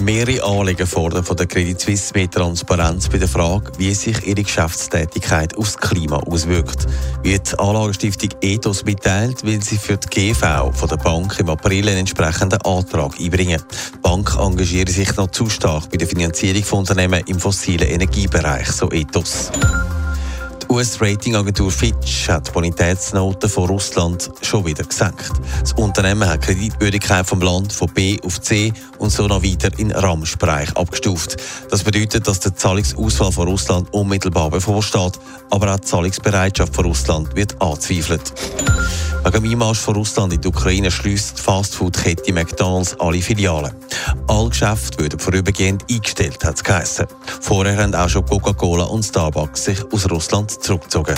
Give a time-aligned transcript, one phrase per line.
[0.00, 4.42] Mehrere Anliegen fordern von der Credit Suisse mehr Transparenz bei der Frage, wie sich ihre
[4.42, 6.86] Geschäftstätigkeit aufs Klima auswirkt.
[7.22, 11.88] Wie die Anlagenstiftung Ethos mitteilt, will sie für die GV von der Bank im April
[11.88, 13.62] einen entsprechenden Antrag einbringen.
[13.94, 18.70] Die Bank engagiert sich noch zu stark bei der Finanzierung von Unternehmen im fossilen Energiebereich,
[18.70, 19.50] so Ethos.
[20.70, 25.32] US-Ratingagentur Fitch hat die Bonitätsnoten von Russland schon wieder gesenkt.
[25.60, 29.76] Das Unternehmen hat die Kreditwürdigkeit vom Land von B auf C und so noch weiter
[29.78, 31.38] in Ramschbereich abgestuft.
[31.70, 35.18] Das bedeutet, dass der Zahlungsausfall von Russland unmittelbar bevorsteht,
[35.50, 38.32] aber auch die Zahlungsbereitschaft von Russland wird angezweifelt.
[39.22, 43.72] Wegen dem Einmarsch von Russland in die Ukraine schließt die Fastfood-Kette McDonalds alle Filialen.
[44.26, 47.06] Alle Geschäfte würden vorübergehend eingestellt, hat es geheißen.
[47.42, 51.16] Vorher haben auch schon Coca-Cola und Starbucks sich aus Russland zurückgezogen.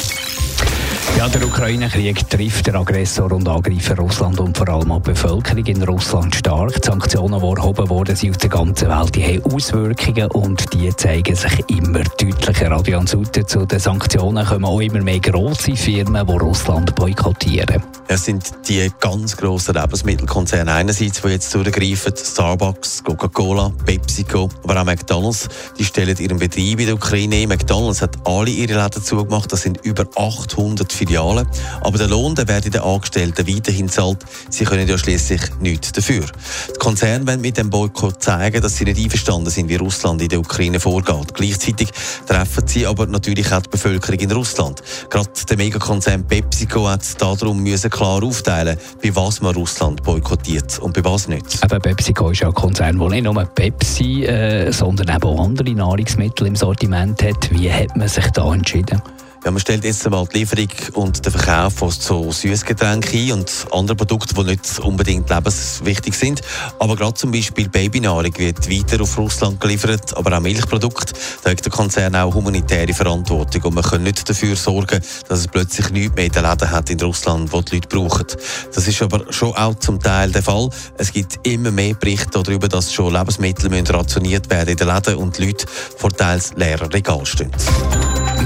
[1.18, 5.66] Ja, der Ukraine-Krieg trifft der Aggressor und Angreifer Russland und vor allem auch die Bevölkerung
[5.66, 6.80] in Russland stark.
[6.80, 10.94] Die Sanktionen, die erhoben worden sind auf der ganzen Welt, die haben Auswirkungen und die
[10.96, 12.72] zeigen sich immer deutlicher.
[12.72, 17.82] Adrian Sutter, zu den Sanktionen kommen auch immer mehr grosse Firmen, die Russland boykottieren.
[18.08, 24.84] Es sind die ganz grossen Lebensmittelkonzerne einerseits, die jetzt zurückgreifen, Starbucks, Coca-Cola, PepsiCo, aber auch
[24.84, 27.46] McDonalds, die stellen ihren Betrieb in der Ukraine.
[27.46, 31.46] McDonalds hat alle ihre Läden zugemacht, das sind über 800 Filialen.
[31.80, 34.18] Aber der Lohn der wird den Angestellten weiterhin zahlt.
[34.50, 36.24] Sie können ja schließlich nichts dafür.
[36.68, 40.28] Die Konzerne wollen mit dem Boykott zeigen, dass sie nicht einverstanden sind, wie Russland in
[40.28, 41.34] der Ukraine vorgeht.
[41.34, 41.90] Gleichzeitig
[42.26, 44.82] treffen sie aber natürlich auch die Bevölkerung in Russland.
[45.10, 50.94] Gerade der Megakonzern PepsiCo hat darum müssen klar aufteilen, bei was man Russland boykottiert und
[50.94, 51.62] bei was nicht.
[51.62, 56.46] Eben PepsiCo ist ja ein Konzern, der nicht nur Pepsi, äh, sondern auch andere Nahrungsmittel
[56.46, 57.50] im Sortiment hat.
[57.50, 59.00] Wie hat man sich da entschieden?
[59.44, 63.66] Ja, man stellt jetzt einmal die Lieferung und den Verkauf von so Süßgetränken ein und
[63.72, 66.42] andere Produkte, die nicht unbedingt lebenswichtig sind.
[66.78, 71.14] Aber gerade zum Beispiel Babynahrung wird weiter auf Russland geliefert, aber auch Milchprodukte.
[71.42, 75.48] Da hat der Konzern auch humanitäre Verantwortung und man kann nicht dafür sorgen, dass es
[75.48, 78.26] plötzlich nichts mehr in den Läden hat in Russland, wo die Leute brauchen.
[78.72, 80.68] Das ist aber schon auch zum Teil der Fall.
[80.98, 85.36] Es gibt immer mehr Berichte darüber, dass schon Lebensmittel rationiert werden in den Läden und
[85.36, 85.66] die Leute
[85.96, 87.50] vor teils leeren Regal stehen.